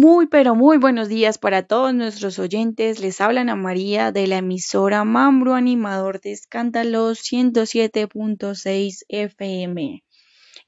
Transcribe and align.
Muy, 0.00 0.28
pero 0.28 0.54
muy 0.54 0.78
buenos 0.78 1.08
días 1.08 1.38
para 1.38 1.66
todos 1.66 1.92
nuestros 1.92 2.38
oyentes. 2.38 3.00
Les 3.00 3.20
habla 3.20 3.40
Ana 3.40 3.56
María 3.56 4.12
de 4.12 4.28
la 4.28 4.36
emisora 4.36 5.02
Mambro 5.02 5.54
Animador 5.54 6.20
de 6.20 6.30
Escándalos 6.30 7.18
107.6 7.20 9.04
FM. 9.08 10.04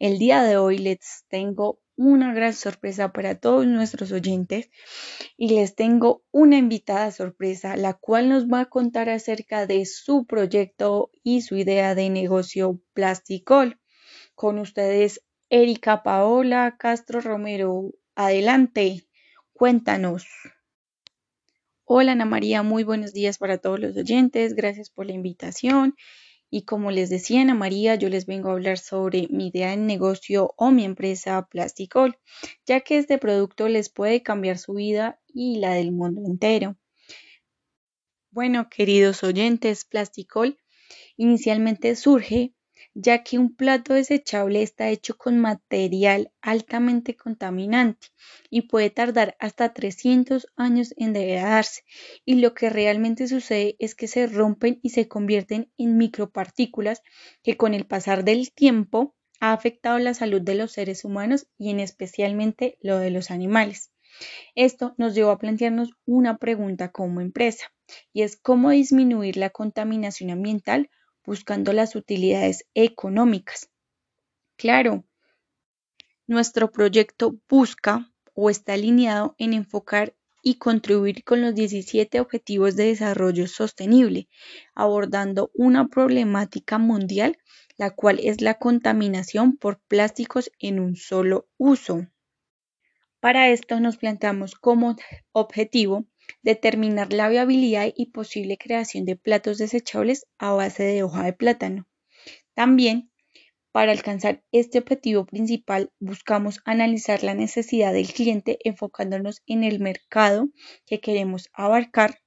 El 0.01 0.19
día 0.19 0.43
de 0.43 0.57
hoy 0.57 0.79
les 0.79 1.25
tengo 1.29 1.79
una 2.01 2.32
gran 2.32 2.55
sorpresa 2.55 3.12
para 3.12 3.35
todos 3.35 3.66
nuestros 3.66 4.11
oyentes 4.11 4.71
y 5.37 5.55
les 5.55 5.75
tengo 5.75 6.25
una 6.30 6.57
invitada 6.57 7.11
sorpresa, 7.11 7.77
la 7.77 7.93
cual 7.93 8.30
nos 8.30 8.46
va 8.46 8.61
a 8.61 8.71
contar 8.71 9.11
acerca 9.11 9.66
de 9.66 9.84
su 9.84 10.25
proyecto 10.25 11.11
y 11.23 11.42
su 11.42 11.56
idea 11.56 11.95
de 11.95 12.09
negocio 12.09 12.80
Plasticol. 12.95 13.78
Con 14.34 14.59
ustedes, 14.59 15.23
Erika 15.51 16.02
Paola 16.02 16.77
Castro 16.78 17.20
Romero. 17.20 17.92
Adelante. 18.14 19.06
Cuéntanos. 19.53 20.27
Hola 21.84 22.12
Ana 22.12 22.25
María, 22.25 22.62
muy 22.62 22.83
buenos 22.83 23.12
días 23.12 23.37
para 23.37 23.59
todos 23.59 23.78
los 23.78 23.95
oyentes. 23.97 24.55
Gracias 24.55 24.89
por 24.89 25.05
la 25.05 25.12
invitación. 25.12 25.97
Y 26.51 26.63
como 26.63 26.91
les 26.91 27.11
decía 27.11 27.43
Ana 27.43 27.55
María, 27.55 27.95
yo 27.95 28.09
les 28.09 28.27
vengo 28.27 28.49
a 28.51 28.53
hablar 28.53 28.79
sobre 28.79 29.29
mi 29.31 29.49
idea 29.49 29.71
de 29.71 29.77
negocio 29.77 30.53
o 30.57 30.73
mi 30.73 30.85
empresa 30.85 31.47
Plasticol, 31.49 32.19
ya 32.67 32.81
que 32.81 32.99
este 32.99 33.19
producto 33.19 33.69
les 33.69 33.89
puede 33.89 34.23
cambiar 34.23 34.59
su 34.59 34.75
vida 34.75 35.21
y 35.29 35.61
la 35.61 35.75
del 35.75 35.93
mundo 35.93 36.23
entero. 36.27 36.77
Bueno, 38.33 38.69
queridos 38.69 39.23
oyentes, 39.23 39.85
Plasticol 39.85 40.59
inicialmente 41.17 41.95
surge 41.95 42.55
ya 42.94 43.22
que 43.22 43.38
un 43.38 43.55
plato 43.55 43.94
desechable 43.94 44.62
está 44.62 44.88
hecho 44.88 45.16
con 45.16 45.38
material 45.38 46.33
altamente 46.41 47.16
contaminante 47.16 48.08
y 48.50 48.62
puede 48.62 48.91
tardar 48.91 49.36
hasta 49.38 49.72
300 49.72 50.48
años 50.56 50.94
en 50.96 51.12
degradarse 51.12 51.83
y 52.24 52.36
lo 52.36 52.55
que 52.55 52.70
realmente 52.70 53.28
sucede 53.28 53.77
es 53.78 53.94
que 53.94 54.08
se 54.08 54.27
rompen 54.27 54.80
y 54.83 54.91
se 54.91 55.08
convierten 55.08 55.70
en 55.78 55.96
micropartículas 55.96 57.02
que 57.42 57.56
con 57.56 57.74
el 57.74 57.86
pasar 57.86 58.24
del 58.24 58.52
tiempo 58.52 59.14
ha 59.41 59.52
afectado 59.52 59.98
la 59.98 60.14
salud 60.14 60.42
de 60.42 60.55
los 60.55 60.72
seres 60.72 61.05
humanos 61.05 61.46
y 61.58 61.70
en 61.70 61.80
especialmente 61.80 62.77
lo 62.80 62.98
de 62.98 63.11
los 63.11 63.30
animales. 63.30 63.92
Esto 64.55 64.94
nos 64.98 65.14
llevó 65.14 65.30
a 65.30 65.38
plantearnos 65.38 65.91
una 66.05 66.36
pregunta 66.36 66.91
como 66.91 67.20
empresa 67.20 67.72
y 68.12 68.22
es 68.22 68.36
cómo 68.36 68.70
disminuir 68.70 69.36
la 69.36 69.50
contaminación 69.50 70.30
ambiental 70.30 70.91
buscando 71.31 71.73
las 71.73 71.95
utilidades 71.95 72.67
económicas. 72.75 73.70
Claro, 74.56 75.05
nuestro 76.27 76.73
proyecto 76.73 77.36
busca 77.48 78.12
o 78.34 78.50
está 78.50 78.73
alineado 78.73 79.36
en 79.39 79.53
enfocar 79.53 80.17
y 80.42 80.56
contribuir 80.56 81.23
con 81.23 81.41
los 81.41 81.55
17 81.55 82.19
Objetivos 82.19 82.75
de 82.75 82.86
Desarrollo 82.86 83.47
Sostenible, 83.47 84.28
abordando 84.75 85.53
una 85.55 85.86
problemática 85.86 86.78
mundial, 86.78 87.39
la 87.77 87.91
cual 87.91 88.19
es 88.20 88.41
la 88.41 88.55
contaminación 88.55 89.56
por 89.56 89.78
plásticos 89.86 90.51
en 90.58 90.81
un 90.81 90.97
solo 90.97 91.47
uso. 91.58 92.08
Para 93.20 93.51
esto 93.51 93.78
nos 93.78 93.98
planteamos 93.98 94.56
como 94.56 94.97
objetivo 95.31 96.06
determinar 96.42 97.12
la 97.12 97.28
viabilidad 97.28 97.92
y 97.95 98.06
posible 98.06 98.59
creación 98.59 99.05
de 99.05 99.17
platos 99.17 99.59
desechables 99.59 100.27
a 100.39 100.53
base 100.53 100.83
de 100.83 101.03
hoja 101.03 101.25
de 101.25 101.33
plátano. 101.33 101.86
También, 102.55 103.11
para 103.73 103.92
alcanzar 103.92 104.42
este 104.53 104.78
objetivo 104.78 105.25
principal, 105.27 105.92
buscamos 106.01 106.61
analizar 106.64 107.23
la 107.23 107.35
necesidad 107.35 107.92
del 107.92 108.13
cliente 108.13 108.58
enfocándonos 108.64 109.42
en 109.46 109.64
el 109.64 109.80
mercado 109.80 110.48
que 110.86 111.01
queremos 111.01 111.48
abarcar, 111.52 112.18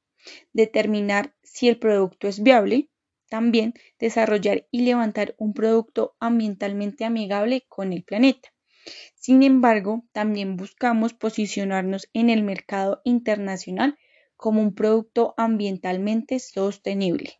determinar 0.53 1.35
si 1.43 1.67
el 1.67 1.79
producto 1.79 2.27
es 2.27 2.41
viable, 2.41 2.89
también 3.29 3.73
desarrollar 3.99 4.67
y 4.71 4.83
levantar 4.83 5.35
un 5.37 5.53
producto 5.53 6.15
ambientalmente 6.19 7.03
amigable 7.03 7.65
con 7.67 7.91
el 7.91 8.03
planeta. 8.03 8.53
Sin 9.15 9.43
embargo, 9.43 10.03
también 10.11 10.57
buscamos 10.57 11.13
posicionarnos 11.13 12.09
en 12.13 12.29
el 12.29 12.43
mercado 12.43 13.01
internacional 13.03 13.97
como 14.35 14.61
un 14.61 14.75
producto 14.75 15.33
ambientalmente 15.37 16.39
sostenible. 16.39 17.37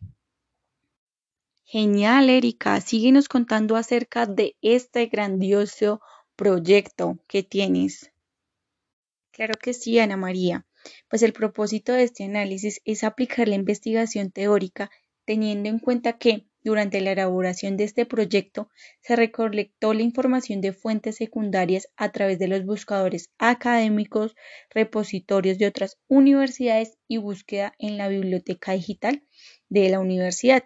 Genial, 1.64 2.30
Erika. 2.30 2.80
Síguenos 2.80 3.28
contando 3.28 3.76
acerca 3.76 4.26
de 4.26 4.56
este 4.62 5.06
grandioso 5.06 6.00
proyecto 6.36 7.18
que 7.26 7.42
tienes. 7.42 8.10
Claro 9.30 9.54
que 9.60 9.72
sí, 9.72 9.98
Ana 9.98 10.16
María. 10.16 10.66
Pues 11.08 11.22
el 11.22 11.32
propósito 11.32 11.92
de 11.92 12.04
este 12.04 12.24
análisis 12.24 12.80
es 12.84 13.04
aplicar 13.04 13.48
la 13.48 13.54
investigación 13.54 14.30
teórica 14.30 14.90
teniendo 15.24 15.68
en 15.68 15.78
cuenta 15.78 16.18
que 16.18 16.46
durante 16.64 17.00
la 17.02 17.12
elaboración 17.12 17.76
de 17.76 17.84
este 17.84 18.06
proyecto 18.06 18.70
se 19.00 19.14
recolectó 19.14 19.92
la 19.92 20.02
información 20.02 20.62
de 20.62 20.72
fuentes 20.72 21.16
secundarias 21.16 21.88
a 21.96 22.10
través 22.10 22.38
de 22.38 22.48
los 22.48 22.64
buscadores 22.64 23.30
académicos, 23.38 24.34
repositorios 24.70 25.58
de 25.58 25.66
otras 25.66 25.98
universidades 26.08 26.96
y 27.06 27.18
búsqueda 27.18 27.74
en 27.78 27.98
la 27.98 28.08
biblioteca 28.08 28.72
digital 28.72 29.22
de 29.68 29.90
la 29.90 30.00
universidad, 30.00 30.64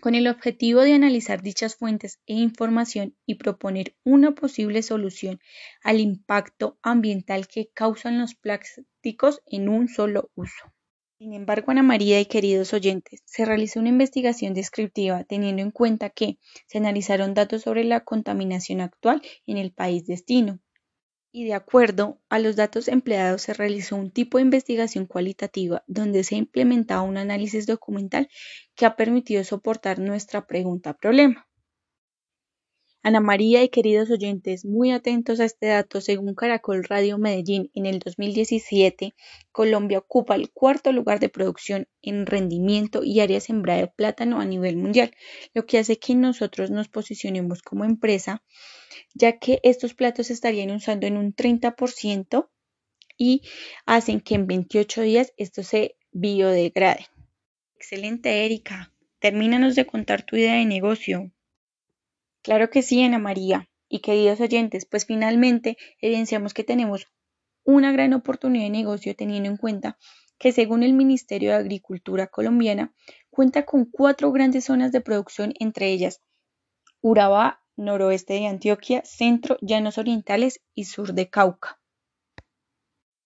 con 0.00 0.16
el 0.16 0.26
objetivo 0.26 0.80
de 0.80 0.94
analizar 0.94 1.42
dichas 1.42 1.76
fuentes 1.76 2.18
e 2.26 2.34
información 2.34 3.16
y 3.24 3.36
proponer 3.36 3.94
una 4.02 4.34
posible 4.34 4.82
solución 4.82 5.38
al 5.84 6.00
impacto 6.00 6.76
ambiental 6.82 7.46
que 7.46 7.70
causan 7.72 8.18
los 8.18 8.34
plásticos 8.34 9.40
en 9.46 9.68
un 9.68 9.86
solo 9.86 10.32
uso. 10.34 10.72
Sin 11.22 11.34
embargo, 11.34 11.70
Ana 11.70 11.84
María 11.84 12.18
y 12.18 12.26
queridos 12.26 12.74
oyentes, 12.74 13.22
se 13.26 13.44
realizó 13.44 13.78
una 13.78 13.90
investigación 13.90 14.54
descriptiva 14.54 15.22
teniendo 15.22 15.62
en 15.62 15.70
cuenta 15.70 16.10
que 16.10 16.36
se 16.66 16.78
analizaron 16.78 17.32
datos 17.32 17.62
sobre 17.62 17.84
la 17.84 18.00
contaminación 18.00 18.80
actual 18.80 19.22
en 19.46 19.56
el 19.56 19.72
país 19.72 20.04
destino. 20.04 20.58
Y 21.30 21.44
de 21.44 21.54
acuerdo 21.54 22.20
a 22.28 22.40
los 22.40 22.56
datos 22.56 22.88
empleados 22.88 23.42
se 23.42 23.54
realizó 23.54 23.94
un 23.94 24.10
tipo 24.10 24.38
de 24.38 24.42
investigación 24.42 25.06
cualitativa 25.06 25.84
donde 25.86 26.24
se 26.24 26.34
ha 26.34 26.38
implementado 26.38 27.04
un 27.04 27.16
análisis 27.16 27.68
documental 27.68 28.28
que 28.74 28.84
ha 28.84 28.96
permitido 28.96 29.44
soportar 29.44 30.00
nuestra 30.00 30.48
pregunta 30.48 30.92
problema. 30.92 31.46
Ana 33.04 33.18
María 33.18 33.64
y 33.64 33.68
queridos 33.68 34.12
oyentes, 34.12 34.64
muy 34.64 34.92
atentos 34.92 35.40
a 35.40 35.44
este 35.44 35.66
dato, 35.66 36.00
según 36.00 36.36
Caracol 36.36 36.84
Radio 36.84 37.18
Medellín, 37.18 37.68
en 37.74 37.86
el 37.86 37.98
2017, 37.98 39.12
Colombia 39.50 39.98
ocupa 39.98 40.36
el 40.36 40.52
cuarto 40.52 40.92
lugar 40.92 41.18
de 41.18 41.28
producción 41.28 41.88
en 42.00 42.26
rendimiento 42.26 43.02
y 43.02 43.18
área 43.18 43.40
sembrada 43.40 43.80
de 43.80 43.88
plátano 43.88 44.40
a 44.40 44.44
nivel 44.44 44.76
mundial, 44.76 45.10
lo 45.52 45.66
que 45.66 45.78
hace 45.78 45.98
que 45.98 46.14
nosotros 46.14 46.70
nos 46.70 46.88
posicionemos 46.88 47.62
como 47.62 47.84
empresa, 47.84 48.44
ya 49.14 49.40
que 49.40 49.58
estos 49.64 49.94
platos 49.94 50.30
estarían 50.30 50.70
usando 50.70 51.08
en 51.08 51.16
un 51.16 51.34
30% 51.34 52.50
y 53.18 53.42
hacen 53.84 54.20
que 54.20 54.36
en 54.36 54.46
28 54.46 55.02
días 55.02 55.32
esto 55.36 55.64
se 55.64 55.96
biodegrade. 56.12 57.06
Excelente, 57.74 58.44
Erika. 58.44 58.92
Termínanos 59.18 59.74
de 59.74 59.86
contar 59.86 60.22
tu 60.22 60.36
idea 60.36 60.54
de 60.54 60.66
negocio. 60.66 61.32
Claro 62.42 62.70
que 62.70 62.82
sí, 62.82 63.02
Ana 63.02 63.18
María. 63.18 63.68
Y 63.88 64.00
queridos 64.00 64.40
oyentes, 64.40 64.86
pues 64.86 65.06
finalmente 65.06 65.76
evidenciamos 66.00 66.54
que 66.54 66.64
tenemos 66.64 67.06
una 67.64 67.92
gran 67.92 68.14
oportunidad 68.14 68.64
de 68.64 68.70
negocio 68.70 69.14
teniendo 69.14 69.48
en 69.48 69.56
cuenta 69.56 69.98
que 70.38 70.50
según 70.50 70.82
el 70.82 70.92
Ministerio 70.92 71.50
de 71.50 71.56
Agricultura 71.56 72.26
colombiana 72.26 72.92
cuenta 73.30 73.64
con 73.64 73.84
cuatro 73.84 74.32
grandes 74.32 74.64
zonas 74.64 74.90
de 74.90 75.00
producción, 75.00 75.54
entre 75.60 75.92
ellas 75.92 76.20
Urabá, 77.00 77.62
noroeste 77.76 78.34
de 78.34 78.46
Antioquia, 78.46 79.02
centro, 79.04 79.56
llanos 79.60 79.98
orientales 79.98 80.60
y 80.74 80.84
sur 80.84 81.14
de 81.14 81.28
Cauca. 81.28 81.80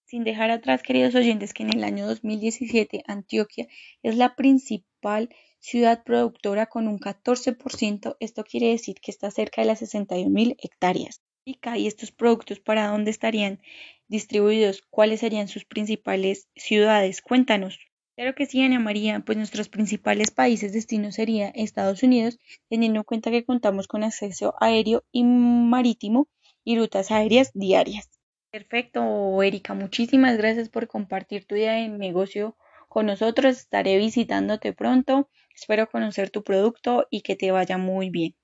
Sin 0.05 0.25
dejar 0.25 0.51
atrás, 0.51 0.83
queridos 0.83 1.15
oyentes, 1.15 1.53
que 1.53 1.63
en 1.63 1.75
el 1.75 1.85
año 1.85 2.07
2017 2.07 3.03
Antioquia 3.07 3.67
es 4.03 4.17
la 4.17 4.35
principal 4.37 5.31
ciudad 5.59 6.05
productora 6.05 6.67
con 6.67 6.89
un 6.89 6.99
14%, 6.99 8.17
esto 8.21 8.45
quiere 8.45 8.69
decir 8.69 8.97
que 9.01 9.11
está 9.11 9.31
cerca 9.31 9.63
de 9.63 9.69
las 9.69 9.81
61 9.81 10.31
mil 10.31 10.57
hectáreas. 10.59 11.23
¿Y 11.45 11.87
estos 11.87 12.11
productos 12.11 12.59
para 12.59 12.89
dónde 12.89 13.13
estarían 13.13 13.61
distribuidos? 14.09 14.83
¿Cuáles 14.91 15.21
serían 15.21 15.47
sus 15.47 15.65
principales 15.65 16.49
ciudades? 16.57 17.23
Cuéntanos. 17.23 17.79
Claro 18.17 18.35
que 18.35 18.47
sí, 18.47 18.63
Ana 18.63 18.81
María, 18.81 19.21
pues 19.21 19.37
nuestros 19.37 19.69
principales 19.69 20.31
países 20.31 20.73
destinos 20.73 21.17
serían 21.17 21.53
Estados 21.55 22.03
Unidos, 22.03 22.39
teniendo 22.69 23.01
en 23.01 23.05
cuenta 23.05 23.31
que 23.31 23.45
contamos 23.45 23.87
con 23.89 24.03
acceso 24.03 24.55
aéreo 24.59 25.05
y 25.13 25.23
marítimo 25.23 26.27
y 26.65 26.79
rutas 26.79 27.11
aéreas 27.11 27.53
diarias. 27.53 28.11
Perfecto, 28.51 29.43
Erika, 29.43 29.75
muchísimas 29.75 30.39
gracias 30.39 30.71
por 30.71 30.89
compartir 30.89 31.45
tu 31.45 31.57
idea 31.57 31.75
de 31.75 31.89
negocio 31.89 32.57
con 32.89 33.07
nosotros. 33.07 33.59
Estaré 33.59 33.99
visitándote 33.99 34.73
pronto. 34.73 35.29
Espero 35.57 35.89
conocer 35.89 36.31
tu 36.31 36.45
producto 36.45 37.07
y 37.11 37.23
que 37.23 37.35
te 37.35 37.51
vaya 37.51 37.79
muy 37.79 38.11
bien. 38.11 38.37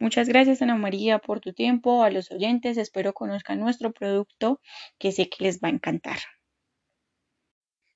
Muchas 0.00 0.28
gracias 0.28 0.62
Ana 0.62 0.74
María 0.74 1.20
por 1.20 1.40
tu 1.40 1.52
tiempo. 1.52 2.02
A 2.02 2.10
los 2.10 2.32
oyentes 2.32 2.76
espero 2.76 3.14
conozcan 3.14 3.60
nuestro 3.60 3.92
producto 3.92 4.60
que 4.98 5.12
sé 5.12 5.28
que 5.28 5.44
les 5.44 5.60
va 5.60 5.68
a 5.68 5.72
encantar. 5.72 6.18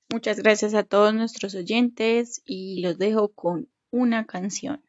Muchas 0.09 0.39
gracias 0.39 0.75
a 0.75 0.85
todos 0.85 1.13
nuestros 1.13 1.55
oyentes 1.57 2.41
y 2.45 2.81
los 2.81 2.97
dejo 2.97 3.35
con 3.35 3.69
una 3.91 4.25
canción. 4.25 4.88